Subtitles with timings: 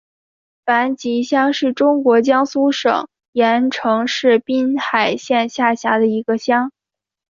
[0.65, 6.71] 樊集乡是中国江苏省盐城市滨海县下辖的一个乡。